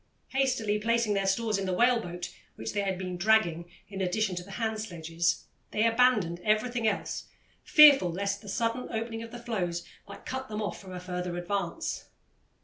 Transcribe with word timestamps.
Hastily 0.29 0.79
placing 0.79 1.13
their 1.13 1.27
stores 1.27 1.59
in 1.59 1.67
the 1.67 1.73
whale 1.75 1.99
boat, 1.99 2.33
which 2.55 2.73
they 2.73 2.81
had 2.81 2.97
been 2.97 3.17
dragging 3.17 3.69
in 3.87 4.01
addition 4.01 4.35
to 4.35 4.41
the 4.41 4.53
hand 4.53 4.81
sledges, 4.81 5.45
they 5.69 5.85
abandoned 5.85 6.39
everything 6.43 6.87
else, 6.87 7.27
fearful 7.63 8.11
lest 8.11 8.41
the 8.41 8.49
sudden 8.49 8.87
opening 8.91 9.21
of 9.21 9.29
the 9.29 9.37
floes 9.37 9.85
might 10.07 10.25
cut 10.25 10.49
them 10.49 10.59
off 10.59 10.81
from 10.81 10.91
a 10.93 10.99
further 10.99 11.37
advance. 11.37 12.05